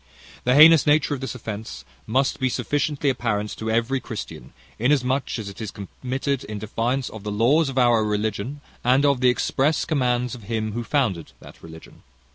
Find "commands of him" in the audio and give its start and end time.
9.85-10.71